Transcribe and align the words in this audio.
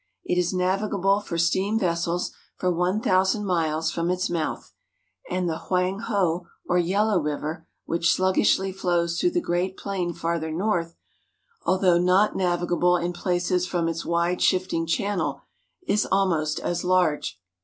It 0.23 0.39
is 0.39 0.51
navigable 0.51 1.19
for 1.21 1.37
steam 1.37 1.77
vessels 1.77 2.31
for 2.55 2.71
one 2.73 3.01
thousand 3.01 3.45
miles 3.45 3.91
from 3.91 4.09
its 4.09 4.31
mouth, 4.31 4.73
and 5.29 5.47
the 5.47 5.59
Hoang 5.69 5.99
Ho 5.99 6.47
or 6.67 6.79
Yellow 6.79 7.19
River, 7.19 7.67
which 7.85 8.11
sluggishly 8.11 8.71
flows 8.71 9.19
through 9.19 9.29
the 9.29 9.41
Great 9.41 9.77
Plain 9.77 10.11
farther 10.15 10.49
north, 10.49 10.95
although 11.65 11.99
not 11.99 12.35
navigable 12.35 12.97
in 12.97 13.13
places 13.13 13.67
from 13.67 13.87
its 13.87 14.03
wide 14.03 14.41
shifting 14.41 14.87
channel, 14.87 15.43
is 15.85 16.07
almost 16.11 16.59
as 16.59 16.83
large. 16.83 17.39